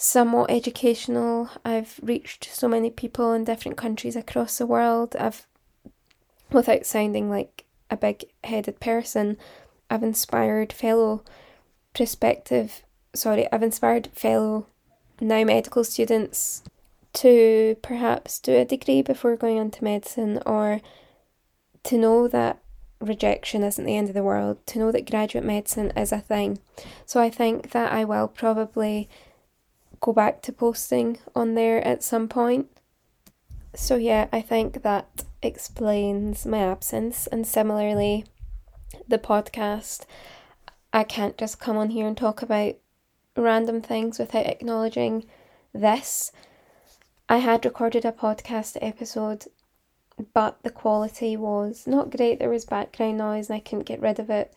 somewhat 0.00 0.48
educational. 0.48 1.50
I've 1.64 1.98
reached 2.00 2.44
so 2.44 2.68
many 2.68 2.88
people 2.88 3.32
in 3.32 3.42
different 3.42 3.76
countries 3.76 4.14
across 4.14 4.56
the 4.56 4.66
world. 4.66 5.16
I've, 5.18 5.44
without 6.52 6.86
sounding 6.86 7.28
like 7.28 7.64
a 7.90 7.96
big 7.96 8.26
headed 8.44 8.78
person, 8.78 9.36
I've 9.90 10.04
inspired 10.04 10.72
fellow 10.72 11.24
prospective, 11.94 12.84
sorry, 13.12 13.50
I've 13.50 13.64
inspired 13.64 14.06
fellow 14.12 14.68
now 15.20 15.42
medical 15.42 15.82
students 15.82 16.62
to 17.14 17.76
perhaps 17.82 18.38
do 18.38 18.54
a 18.54 18.64
degree 18.64 19.02
before 19.02 19.36
going 19.36 19.56
into 19.56 19.82
medicine 19.82 20.40
or 20.46 20.80
to 21.82 21.98
know 21.98 22.28
that 22.28 22.60
rejection 23.00 23.64
isn't 23.64 23.84
the 23.84 23.96
end 23.96 24.08
of 24.08 24.14
the 24.14 24.22
world, 24.22 24.64
to 24.66 24.78
know 24.78 24.92
that 24.92 25.10
graduate 25.10 25.44
medicine 25.44 25.90
is 25.96 26.12
a 26.12 26.20
thing. 26.20 26.60
So 27.04 27.20
I 27.20 27.30
think 27.30 27.72
that 27.72 27.90
I 27.90 28.04
will 28.04 28.28
probably 28.28 29.08
go 30.00 30.12
back 30.12 30.42
to 30.42 30.52
posting 30.52 31.18
on 31.34 31.54
there 31.54 31.84
at 31.86 32.02
some 32.02 32.28
point. 32.28 32.68
So 33.74 33.96
yeah, 33.96 34.28
I 34.32 34.40
think 34.40 34.82
that 34.82 35.24
explains 35.42 36.46
my 36.46 36.58
absence 36.58 37.26
and 37.26 37.46
similarly 37.46 38.24
the 39.06 39.18
podcast. 39.18 40.04
I 40.92 41.04
can't 41.04 41.36
just 41.36 41.60
come 41.60 41.76
on 41.76 41.90
here 41.90 42.06
and 42.06 42.16
talk 42.16 42.42
about 42.42 42.76
random 43.36 43.82
things 43.82 44.18
without 44.18 44.46
acknowledging 44.46 45.24
this 45.72 46.32
I 47.30 47.38
had 47.38 47.66
recorded 47.66 48.06
a 48.06 48.12
podcast 48.12 48.78
episode, 48.80 49.44
but 50.32 50.62
the 50.62 50.70
quality 50.70 51.36
was 51.36 51.86
not 51.86 52.08
great. 52.16 52.38
There 52.38 52.48
was 52.48 52.64
background 52.64 53.18
noise 53.18 53.50
and 53.50 53.56
I 53.56 53.60
couldn't 53.60 53.84
get 53.84 54.00
rid 54.00 54.18
of 54.18 54.30
it. 54.30 54.54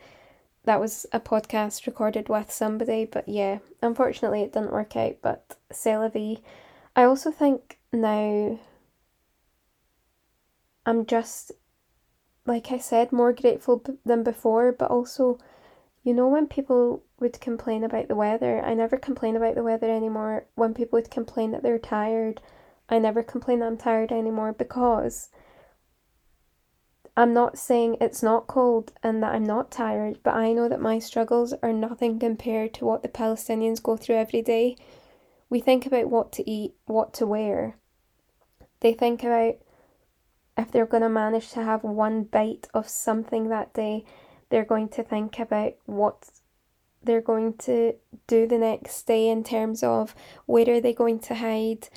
That 0.66 0.80
was 0.80 1.08
a 1.12 1.20
podcast 1.20 1.88
recorded 1.88 2.30
with 2.30 2.52
somebody, 2.52 3.06
but 3.06 3.28
yeah, 3.28 3.60
unfortunately 3.82 4.42
it 4.42 4.54
didn't 4.54 4.72
work 4.72 4.96
out. 4.96 5.18
But 5.22 5.58
c'est. 5.72 6.42
I 6.96 7.04
also 7.04 7.32
think 7.32 7.80
now 7.92 8.60
I'm 10.86 11.06
just, 11.06 11.52
like 12.46 12.72
I 12.72 12.78
said, 12.78 13.12
more 13.12 13.34
grateful 13.34 13.78
b- 13.78 13.98
than 14.06 14.24
before, 14.24 14.72
but 14.72 14.92
also, 14.92 15.40
you 16.04 16.14
know, 16.14 16.28
when 16.28 16.48
people 16.48 17.04
would 17.20 17.40
complain 17.40 17.84
about 17.84 18.08
the 18.08 18.16
weather, 18.16 18.62
I 18.64 18.74
never 18.74 18.98
complain 18.98 19.36
about 19.36 19.56
the 19.56 19.64
weather 19.64 19.90
anymore. 19.90 20.46
When 20.56 20.74
people 20.74 20.98
would 20.98 21.12
complain 21.12 21.52
that 21.52 21.64
they're 21.64 21.80
tired, 21.80 22.42
I 22.90 23.00
never 23.00 23.24
complain 23.24 23.60
that 23.60 23.68
I'm 23.68 23.78
tired 23.78 24.12
anymore 24.12 24.54
because 24.54 25.30
I'm 27.16 27.34
not 27.34 27.58
saying 27.58 27.98
it's 28.00 28.24
not 28.24 28.48
cold 28.48 28.94
and 29.04 29.22
that 29.22 29.34
I'm 29.34 29.44
not 29.44 29.70
tired, 29.70 30.20
but 30.24 30.34
I 30.34 30.54
know 30.54 30.70
that 30.70 30.80
my 30.80 31.00
struggles 31.00 31.54
are 31.62 31.74
nothing 31.74 32.20
compared 32.20 32.74
to 32.76 32.86
what 32.86 33.04
the 33.04 33.10
Palestinians 33.10 33.84
go 33.84 33.98
through 33.98 34.16
every 34.16 34.42
day. 34.42 34.78
We 35.50 35.60
think 35.60 35.86
about 35.86 36.10
what 36.10 36.32
to 36.34 36.50
eat, 36.50 36.74
what 36.86 37.14
to 37.16 37.28
wear. 37.28 37.76
They 38.80 38.94
think 38.94 39.24
about 39.24 39.56
if 40.58 40.72
they're 40.72 40.86
going 40.86 41.04
to 41.04 41.10
manage 41.10 41.52
to 41.52 41.64
have 41.64 41.84
one 41.84 42.24
bite 42.24 42.68
of 42.74 42.88
something 42.88 43.50
that 43.50 43.74
day, 43.74 44.06
they're 44.50 44.66
going 44.66 44.90
to 44.90 45.04
think 45.04 45.40
about 45.40 45.74
what 45.86 46.30
they're 47.04 47.22
going 47.22 47.54
to 47.58 47.96
do 48.28 48.48
the 48.48 48.58
next 48.58 49.04
day 49.04 49.28
in 49.28 49.44
terms 49.44 49.84
of 49.84 50.16
where 50.46 50.70
are 50.70 50.82
they 50.82 50.94
going 50.94 51.20
to 51.20 51.36
hide, 51.36 51.90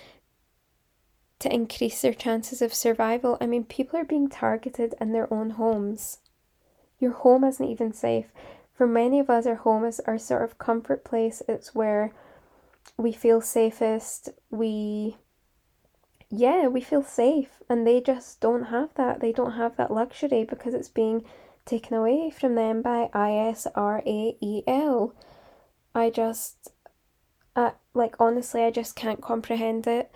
to 1.45 1.53
increase 1.55 2.01
their 2.01 2.15
chances 2.15 2.63
of 2.63 2.73
survival. 2.73 3.37
I 3.39 3.47
mean, 3.47 3.65
people 3.65 3.99
are 3.99 4.05
being 4.05 4.29
targeted 4.29 4.95
in 4.99 5.13
their 5.13 5.33
own 5.33 5.51
homes. 5.51 6.19
Your 6.99 7.13
home 7.13 7.45
isn't 7.45 7.69
even 7.69 7.93
safe. 7.93 8.27
For 8.75 8.87
many 8.87 9.21
of 9.21 9.29
us, 9.29 9.45
our 9.45 9.57
home 9.57 9.85
is 9.85 10.01
our 10.01 10.17
sort 10.17 10.43
of 10.43 10.57
comfort 10.57 11.05
place. 11.05 11.43
It's 11.47 11.75
where 11.75 12.13
we 12.97 13.13
feel 13.13 13.43
safest. 13.43 14.31
We, 14.51 15.19
yeah, 16.31 16.67
we 16.67 16.81
feel 16.81 17.03
safe. 17.03 17.63
And 17.69 17.87
they 17.87 18.01
just 18.01 18.41
don't 18.41 18.65
have 18.65 18.95
that. 18.95 19.21
They 19.21 19.33
don't 19.33 19.53
have 19.53 19.77
that 19.77 19.93
luxury 19.93 20.45
because 20.45 20.73
it's 20.73 20.89
being 20.89 21.25
taken 21.67 21.95
away 21.95 22.31
from 22.31 22.55
them 22.55 22.81
by 22.81 23.11
ISRAEL. 23.15 25.13
I 25.95 26.09
just, 26.09 26.73
uh, 27.55 27.73
like, 27.93 28.17
honestly, 28.19 28.63
I 28.65 28.71
just 28.71 28.97
can't 28.97 29.21
comprehend 29.21 29.87
it. 29.87 30.11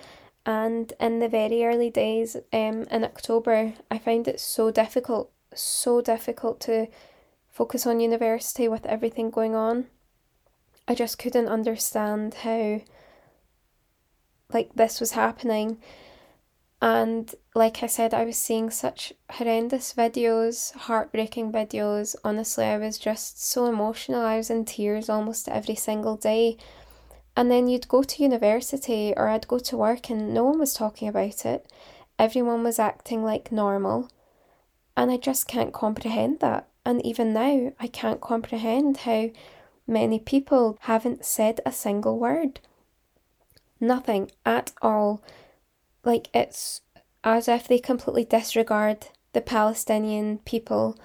And 0.48 0.94
in 0.98 1.18
the 1.18 1.28
very 1.28 1.62
early 1.62 1.90
days, 1.90 2.34
um, 2.54 2.84
in 2.90 3.04
October, 3.04 3.74
I 3.90 3.98
found 3.98 4.26
it 4.26 4.40
so 4.40 4.70
difficult, 4.70 5.30
so 5.54 6.00
difficult 6.00 6.58
to 6.60 6.86
focus 7.50 7.86
on 7.86 8.00
university 8.00 8.66
with 8.66 8.86
everything 8.86 9.28
going 9.28 9.54
on. 9.54 9.88
I 10.88 10.94
just 10.94 11.18
couldn't 11.18 11.48
understand 11.48 12.32
how, 12.32 12.80
like, 14.50 14.70
this 14.74 15.00
was 15.00 15.10
happening. 15.10 15.82
And 16.80 17.34
like 17.54 17.82
I 17.82 17.86
said, 17.86 18.14
I 18.14 18.24
was 18.24 18.38
seeing 18.38 18.70
such 18.70 19.12
horrendous 19.28 19.92
videos, 19.92 20.74
heartbreaking 20.74 21.52
videos. 21.52 22.16
Honestly, 22.24 22.64
I 22.64 22.78
was 22.78 22.96
just 22.96 23.44
so 23.44 23.66
emotional. 23.66 24.22
I 24.22 24.38
was 24.38 24.48
in 24.48 24.64
tears 24.64 25.10
almost 25.10 25.46
every 25.50 25.74
single 25.74 26.16
day. 26.16 26.56
And 27.38 27.52
then 27.52 27.68
you'd 27.68 27.86
go 27.86 28.02
to 28.02 28.22
university 28.24 29.14
or 29.16 29.28
I'd 29.28 29.46
go 29.46 29.60
to 29.60 29.76
work 29.76 30.10
and 30.10 30.34
no 30.34 30.42
one 30.42 30.58
was 30.58 30.74
talking 30.74 31.06
about 31.06 31.46
it. 31.46 31.70
Everyone 32.18 32.64
was 32.64 32.80
acting 32.80 33.22
like 33.22 33.52
normal. 33.52 34.10
And 34.96 35.08
I 35.08 35.18
just 35.18 35.46
can't 35.46 35.72
comprehend 35.72 36.40
that. 36.40 36.66
And 36.84 37.00
even 37.06 37.32
now, 37.32 37.72
I 37.78 37.86
can't 37.86 38.20
comprehend 38.20 38.96
how 38.96 39.30
many 39.86 40.18
people 40.18 40.78
haven't 40.80 41.24
said 41.24 41.60
a 41.64 41.70
single 41.70 42.18
word. 42.18 42.58
Nothing 43.78 44.32
at 44.44 44.72
all. 44.82 45.22
Like 46.02 46.30
it's 46.34 46.80
as 47.22 47.46
if 47.46 47.68
they 47.68 47.78
completely 47.78 48.24
disregard 48.24 49.06
the 49.32 49.42
Palestinian 49.42 50.38
people 50.38 50.98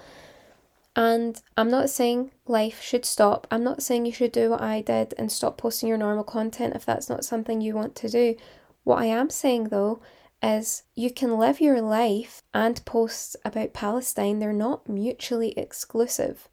and 0.96 1.40
I'm 1.56 1.70
not 1.70 1.90
saying 1.90 2.30
life 2.46 2.80
should 2.80 3.04
stop. 3.04 3.46
I'm 3.50 3.64
not 3.64 3.82
saying 3.82 4.06
you 4.06 4.12
should 4.12 4.32
do 4.32 4.50
what 4.50 4.60
I 4.60 4.80
did 4.80 5.14
and 5.18 5.30
stop 5.30 5.58
posting 5.58 5.88
your 5.88 5.98
normal 5.98 6.24
content 6.24 6.76
if 6.76 6.84
that's 6.84 7.08
not 7.08 7.24
something 7.24 7.60
you 7.60 7.74
want 7.74 7.96
to 7.96 8.08
do. 8.08 8.36
What 8.84 9.00
I 9.00 9.06
am 9.06 9.30
saying 9.30 9.64
though 9.64 10.00
is 10.42 10.84
you 10.94 11.10
can 11.10 11.38
live 11.38 11.60
your 11.60 11.80
life 11.80 12.42
and 12.52 12.84
post 12.84 13.36
about 13.44 13.72
Palestine, 13.72 14.38
they're 14.38 14.52
not 14.52 14.88
mutually 14.88 15.52
exclusive. 15.58 16.48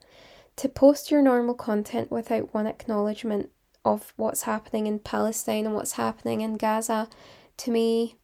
To 0.57 0.69
post 0.69 1.11
your 1.11 1.21
normal 1.21 1.55
content 1.55 2.09
without 2.09 2.53
one 2.53 2.67
acknowledgement 2.67 3.49
of 3.83 4.13
what's 4.15 4.43
happening 4.43 4.87
in 4.87 4.99
Palestine 4.99 5.65
and 5.65 5.75
what's 5.75 5.93
happening 5.93 6.41
in 6.41 6.57
Gaza, 6.57 7.09
to 7.57 7.71
me, 7.71 8.15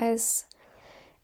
is 0.00 0.44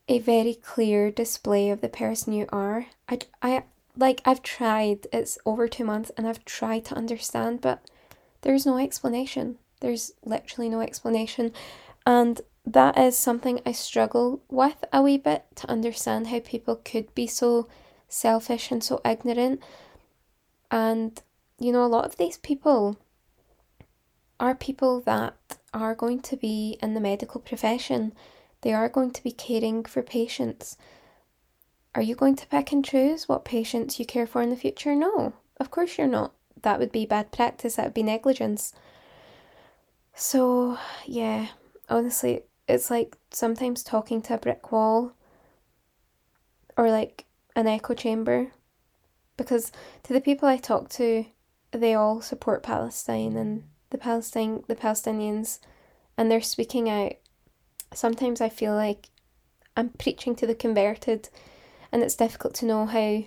a 0.08 0.18
very 0.18 0.54
clear 0.54 1.10
display 1.10 1.70
of 1.70 1.80
the 1.80 1.88
person 1.88 2.32
you 2.32 2.46
are. 2.50 2.86
I, 3.08 3.18
I 3.42 3.64
like 3.96 4.20
I've 4.24 4.42
tried. 4.42 5.06
It's 5.12 5.38
over 5.46 5.68
two 5.68 5.84
months, 5.84 6.10
and 6.16 6.26
I've 6.26 6.44
tried 6.44 6.84
to 6.86 6.94
understand, 6.94 7.60
but 7.60 7.80
there's 8.42 8.66
no 8.66 8.78
explanation. 8.78 9.56
There's 9.80 10.12
literally 10.24 10.68
no 10.68 10.80
explanation, 10.80 11.52
and 12.06 12.40
that 12.66 12.96
is 12.98 13.16
something 13.16 13.60
I 13.66 13.72
struggle 13.72 14.42
with 14.50 14.84
a 14.92 15.02
wee 15.02 15.18
bit 15.18 15.44
to 15.56 15.70
understand 15.70 16.28
how 16.28 16.40
people 16.40 16.76
could 16.76 17.14
be 17.14 17.26
so 17.26 17.68
selfish 18.08 18.70
and 18.70 18.82
so 18.82 19.00
ignorant. 19.04 19.60
And, 20.70 21.20
you 21.58 21.72
know, 21.72 21.84
a 21.84 21.86
lot 21.86 22.06
of 22.06 22.16
these 22.16 22.38
people 22.38 22.96
are 24.40 24.54
people 24.54 25.00
that 25.02 25.34
are 25.72 25.94
going 25.94 26.20
to 26.20 26.36
be 26.36 26.78
in 26.82 26.94
the 26.94 27.00
medical 27.00 27.40
profession. 27.40 28.12
They 28.64 28.72
are 28.72 28.88
going 28.88 29.10
to 29.10 29.22
be 29.22 29.30
caring 29.30 29.84
for 29.84 30.02
patients. 30.02 30.78
Are 31.94 32.00
you 32.00 32.14
going 32.14 32.34
to 32.36 32.46
pick 32.46 32.72
and 32.72 32.82
choose 32.82 33.28
what 33.28 33.44
patients 33.44 33.98
you 33.98 34.06
care 34.06 34.26
for 34.26 34.40
in 34.40 34.48
the 34.48 34.56
future? 34.56 34.96
No, 34.96 35.34
of 35.60 35.70
course 35.70 35.98
you're 35.98 36.06
not. 36.06 36.32
That 36.62 36.80
would 36.80 36.90
be 36.90 37.04
bad 37.04 37.30
practice, 37.30 37.76
that 37.76 37.84
would 37.84 37.94
be 37.94 38.02
negligence. 38.02 38.72
So, 40.14 40.78
yeah, 41.04 41.48
honestly, 41.90 42.44
it's 42.66 42.90
like 42.90 43.18
sometimes 43.30 43.82
talking 43.82 44.22
to 44.22 44.34
a 44.34 44.38
brick 44.38 44.72
wall 44.72 45.12
or 46.74 46.90
like 46.90 47.26
an 47.54 47.66
echo 47.66 47.92
chamber 47.92 48.52
because 49.36 49.72
to 50.04 50.14
the 50.14 50.22
people 50.22 50.48
I 50.48 50.56
talk 50.56 50.88
to, 50.90 51.26
they 51.70 51.92
all 51.92 52.22
support 52.22 52.62
Palestine 52.62 53.36
and 53.36 53.64
the 53.90 53.98
Palestine 53.98 54.64
the 54.68 54.74
Palestinians 54.74 55.58
and 56.16 56.30
they're 56.30 56.40
speaking 56.40 56.88
out. 56.88 57.16
Sometimes 57.92 58.40
I 58.40 58.48
feel 58.48 58.74
like 58.74 59.10
I'm 59.76 59.90
preaching 59.90 60.34
to 60.36 60.46
the 60.46 60.54
converted 60.54 61.28
and 61.92 62.02
it's 62.02 62.16
difficult 62.16 62.54
to 62.54 62.66
know 62.66 62.86
how 62.86 63.24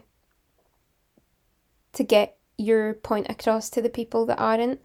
to 1.93 2.03
get 2.03 2.37
your 2.57 2.93
point 2.93 3.27
across 3.29 3.69
to 3.69 3.81
the 3.81 3.89
people 3.89 4.25
that 4.25 4.39
aren't. 4.39 4.81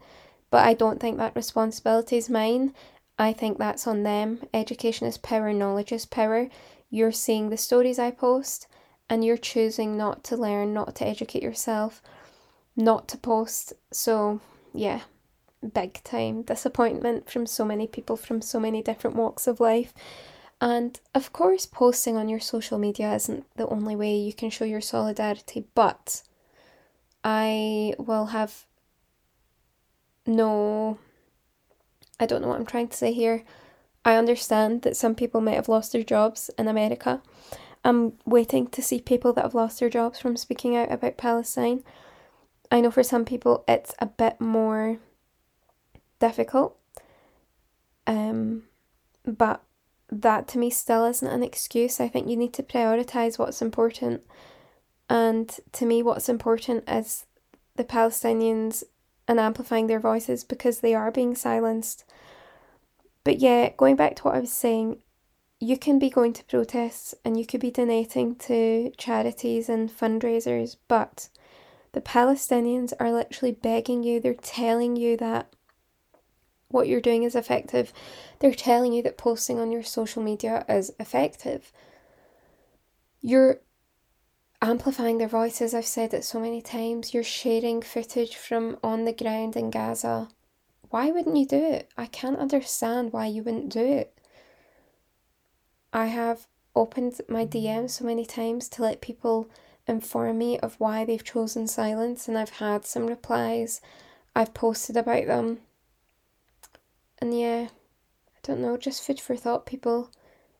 But 0.49 0.65
I 0.67 0.73
don't 0.73 0.99
think 0.99 1.17
that 1.17 1.35
responsibility 1.35 2.17
is 2.17 2.29
mine. 2.29 2.73
I 3.17 3.33
think 3.33 3.57
that's 3.57 3.87
on 3.87 4.03
them. 4.03 4.41
Education 4.53 5.07
is 5.07 5.17
power, 5.17 5.53
knowledge 5.53 5.91
is 5.91 6.05
power. 6.05 6.49
You're 6.89 7.11
seeing 7.11 7.49
the 7.49 7.57
stories 7.57 7.99
I 7.99 8.11
post 8.11 8.67
and 9.09 9.23
you're 9.25 9.37
choosing 9.37 9.97
not 9.97 10.23
to 10.25 10.37
learn, 10.37 10.73
not 10.73 10.95
to 10.95 11.07
educate 11.07 11.43
yourself, 11.43 12.01
not 12.75 13.07
to 13.09 13.17
post. 13.17 13.73
So, 13.91 14.41
yeah, 14.73 15.01
big 15.69 16.03
time 16.03 16.41
disappointment 16.43 17.29
from 17.29 17.45
so 17.45 17.63
many 17.65 17.87
people 17.87 18.15
from 18.15 18.41
so 18.41 18.59
many 18.59 18.81
different 18.81 19.15
walks 19.15 19.47
of 19.47 19.59
life. 19.59 19.93
And 20.61 20.99
of 21.13 21.33
course, 21.33 21.65
posting 21.65 22.15
on 22.15 22.29
your 22.29 22.39
social 22.39 22.77
media 22.77 23.13
isn't 23.13 23.45
the 23.57 23.67
only 23.67 23.95
way 23.95 24.15
you 24.15 24.33
can 24.33 24.49
show 24.49 24.65
your 24.65 24.81
solidarity, 24.81 25.65
but 25.75 26.23
I 27.23 27.93
will 27.97 28.27
have 28.27 28.65
no. 30.25 30.97
I 32.19 32.25
don't 32.25 32.41
know 32.41 32.47
what 32.47 32.59
I'm 32.59 32.65
trying 32.65 32.87
to 32.89 32.97
say 32.97 33.11
here. 33.11 33.43
I 34.05 34.15
understand 34.15 34.81
that 34.83 34.97
some 34.97 35.15
people 35.15 35.41
might 35.41 35.55
have 35.55 35.69
lost 35.69 35.91
their 35.91 36.03
jobs 36.03 36.49
in 36.57 36.67
America. 36.67 37.21
I'm 37.85 38.13
waiting 38.25 38.67
to 38.67 38.81
see 38.81 39.01
people 39.01 39.33
that 39.33 39.43
have 39.43 39.55
lost 39.55 39.79
their 39.79 39.89
jobs 39.89 40.19
from 40.19 40.37
speaking 40.37 40.75
out 40.75 40.91
about 40.91 41.17
Palestine. 41.17 41.83
I 42.71 42.81
know 42.81 42.91
for 42.91 43.03
some 43.03 43.25
people 43.25 43.63
it's 43.67 43.93
a 43.99 44.05
bit 44.05 44.39
more 44.39 44.99
difficult. 46.23 46.77
Um, 48.07 48.63
but 49.25 49.61
that 50.09 50.47
to 50.49 50.57
me 50.57 50.69
still 50.69 51.03
isn't 51.05 51.27
an 51.27 51.43
excuse. 51.43 51.99
I 51.99 52.07
think 52.07 52.29
you 52.29 52.37
need 52.37 52.53
to 52.53 52.63
prioritize 52.63 53.37
what's 53.37 53.61
important. 53.61 54.23
And 55.09 55.53
to 55.73 55.85
me, 55.85 56.01
what's 56.01 56.29
important 56.29 56.85
is 56.87 57.25
the 57.75 57.83
Palestinians 57.83 58.83
and 59.27 59.37
amplifying 59.37 59.87
their 59.87 59.99
voices 59.99 60.45
because 60.45 60.79
they 60.79 60.95
are 60.95 61.11
being 61.11 61.35
silenced. 61.35 62.05
But 63.25 63.39
yeah, 63.39 63.71
going 63.75 63.97
back 63.97 64.15
to 64.17 64.23
what 64.23 64.35
I 64.35 64.39
was 64.39 64.51
saying, 64.51 64.99
you 65.59 65.77
can 65.77 65.99
be 65.99 66.09
going 66.09 66.33
to 66.33 66.45
protests 66.45 67.15
and 67.25 67.37
you 67.37 67.45
could 67.45 67.61
be 67.61 67.71
donating 67.71 68.35
to 68.47 68.91
charities 68.97 69.67
and 69.67 69.89
fundraisers, 69.89 70.77
but 70.87 71.29
the 71.93 72.01
Palestinians 72.01 72.93
are 72.99 73.11
literally 73.11 73.53
begging 73.53 74.03
you, 74.03 74.19
they're 74.19 74.33
telling 74.33 74.95
you 74.95 75.15
that 75.17 75.53
what 76.73 76.87
you're 76.87 76.99
doing 76.99 77.23
is 77.23 77.35
effective. 77.35 77.93
They're 78.39 78.53
telling 78.53 78.93
you 78.93 79.03
that 79.03 79.17
posting 79.17 79.59
on 79.59 79.71
your 79.71 79.83
social 79.83 80.23
media 80.23 80.65
is 80.67 80.91
effective. 80.99 81.71
You're 83.21 83.59
amplifying 84.59 85.19
their 85.19 85.27
voices. 85.27 85.73
I've 85.73 85.85
said 85.85 86.13
it 86.13 86.25
so 86.25 86.39
many 86.39 86.61
times. 86.61 87.13
You're 87.13 87.23
sharing 87.23 87.83
footage 87.83 88.35
from 88.35 88.77
on 88.83 89.05
the 89.05 89.13
ground 89.13 89.55
in 89.55 89.69
Gaza. 89.69 90.29
Why 90.89 91.11
wouldn't 91.11 91.37
you 91.37 91.45
do 91.45 91.63
it? 91.63 91.91
I 91.95 92.07
can't 92.07 92.39
understand 92.39 93.13
why 93.13 93.27
you 93.27 93.43
wouldn't 93.43 93.69
do 93.69 93.85
it. 93.85 94.19
I 95.93 96.07
have 96.07 96.47
opened 96.75 97.21
my 97.29 97.45
DM 97.45 97.87
so 97.87 98.03
many 98.03 98.25
times 98.25 98.67
to 98.69 98.81
let 98.81 98.99
people 98.99 99.47
inform 99.87 100.39
me 100.39 100.57
of 100.57 100.79
why 100.79 101.05
they've 101.05 101.23
chosen 101.23 101.67
silence, 101.67 102.27
and 102.27 102.35
I've 102.35 102.57
had 102.57 102.83
some 102.85 103.05
replies. 103.05 103.79
I've 104.35 104.55
posted 104.55 104.97
about 104.97 105.27
them. 105.27 105.59
And 107.23 107.39
yeah, 107.39 107.69
I 108.35 108.39
don't 108.43 108.59
know, 108.59 108.75
just 108.75 109.01
food 109.01 109.17
for 109.17 109.37
thought, 109.37 109.65
people. 109.65 110.11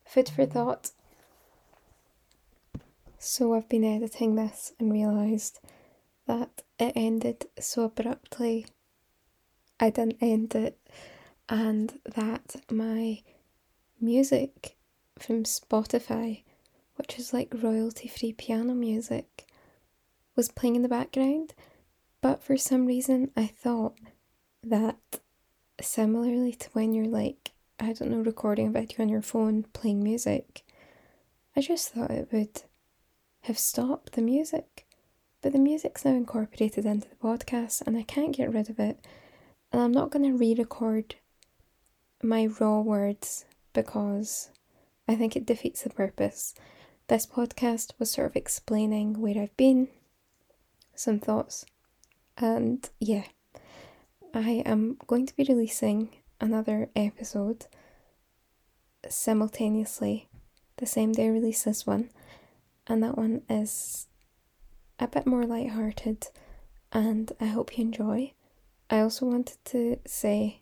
Food 0.06 0.30
for 0.30 0.46
thought. 0.46 0.92
So 3.18 3.52
I've 3.52 3.68
been 3.68 3.84
editing 3.84 4.34
this 4.34 4.72
and 4.80 4.90
realised 4.90 5.60
that 6.26 6.62
it 6.78 6.94
ended 6.96 7.48
so 7.60 7.82
abruptly. 7.84 8.64
I 9.78 9.90
didn't 9.90 10.16
end 10.22 10.54
it, 10.54 10.78
and 11.50 12.00
that 12.06 12.56
my 12.70 13.20
music 14.00 14.78
from 15.18 15.44
Spotify, 15.44 16.44
which 16.96 17.18
is 17.18 17.34
like 17.34 17.52
royalty 17.62 18.08
free 18.08 18.32
piano 18.32 18.72
music, 18.72 19.44
was 20.34 20.50
playing 20.50 20.76
in 20.76 20.82
the 20.82 20.88
background. 20.88 21.52
But 22.22 22.42
for 22.42 22.56
some 22.56 22.86
reason, 22.86 23.32
I 23.36 23.48
thought 23.48 23.98
that 24.62 25.20
similarly 25.84 26.52
to 26.54 26.68
when 26.72 26.92
you're 26.92 27.06
like, 27.06 27.52
I 27.78 27.92
don't 27.92 28.10
know, 28.10 28.18
recording 28.18 28.68
a 28.68 28.70
video 28.70 29.02
on 29.02 29.08
your 29.08 29.22
phone, 29.22 29.64
playing 29.72 30.02
music, 30.02 30.64
I 31.56 31.60
just 31.60 31.90
thought 31.90 32.10
it 32.10 32.28
would 32.32 32.62
have 33.42 33.58
stopped 33.58 34.12
the 34.12 34.22
music. 34.22 34.86
But 35.42 35.52
the 35.52 35.58
music's 35.58 36.04
now 36.04 36.12
incorporated 36.12 36.86
into 36.86 37.08
the 37.08 37.16
podcast 37.16 37.82
and 37.86 37.96
I 37.96 38.02
can't 38.02 38.34
get 38.34 38.52
rid 38.52 38.70
of 38.70 38.78
it. 38.78 39.06
And 39.70 39.82
I'm 39.82 39.92
not 39.92 40.10
going 40.10 40.24
to 40.24 40.36
re 40.36 40.54
record 40.54 41.16
my 42.22 42.46
raw 42.58 42.80
words 42.80 43.44
because 43.72 44.50
I 45.06 45.14
think 45.14 45.36
it 45.36 45.46
defeats 45.46 45.82
the 45.82 45.90
purpose. 45.90 46.54
This 47.08 47.26
podcast 47.26 47.92
was 47.98 48.10
sort 48.10 48.28
of 48.30 48.36
explaining 48.36 49.20
where 49.20 49.38
I've 49.38 49.56
been, 49.58 49.88
some 50.94 51.20
thoughts, 51.20 51.66
and 52.38 52.88
yeah. 52.98 53.24
I 54.36 54.64
am 54.66 54.96
going 55.06 55.26
to 55.26 55.36
be 55.36 55.46
releasing 55.48 56.08
another 56.40 56.88
episode 56.96 57.66
simultaneously 59.08 60.28
the 60.78 60.86
same 60.86 61.12
day 61.12 61.26
I 61.26 61.28
release 61.28 61.62
this 61.62 61.86
one, 61.86 62.10
and 62.88 63.00
that 63.04 63.16
one 63.16 63.42
is 63.48 64.08
a 64.98 65.06
bit 65.06 65.24
more 65.24 65.44
light-hearted 65.44 66.26
and 66.92 67.30
I 67.40 67.46
hope 67.46 67.78
you 67.78 67.84
enjoy. 67.84 68.32
I 68.90 68.98
also 69.00 69.26
wanted 69.26 69.58
to 69.66 70.00
say 70.04 70.58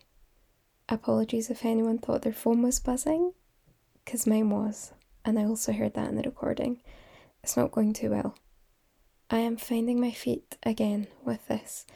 apologies 0.87 1.49
if 1.49 1.65
anyone 1.65 1.97
thought 1.97 2.21
their 2.21 2.31
phone 2.31 2.61
was 2.61 2.79
buzzing, 2.79 3.33
because 4.05 4.27
mine 4.27 4.51
was, 4.51 4.91
and 5.25 5.39
I 5.39 5.45
also 5.45 5.71
heard 5.71 5.95
that 5.95 6.09
in 6.09 6.15
the 6.15 6.21
recording. 6.21 6.79
It's 7.43 7.57
not 7.57 7.71
going 7.71 7.93
too 7.93 8.11
well. 8.11 8.35
I 9.31 9.39
am 9.39 9.57
finding 9.57 9.99
my 9.99 10.11
feet 10.11 10.57
again 10.61 11.07
with 11.25 11.47
this 11.47 11.87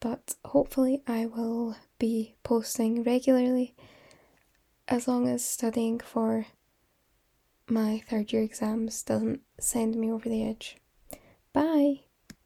but 0.00 0.36
hopefully 0.44 1.02
I 1.06 1.26
will 1.26 1.76
be 1.98 2.34
posting 2.42 3.02
regularly 3.02 3.74
as 4.86 5.06
long 5.06 5.28
as 5.28 5.44
studying 5.44 6.00
for 6.00 6.46
my 7.68 8.02
third 8.08 8.32
year 8.32 8.42
exams 8.42 9.02
doesn't 9.02 9.42
send 9.60 9.94
me 9.96 10.10
over 10.10 10.28
the 10.28 10.44
edge. 10.44 10.76
Bye! 11.52 12.00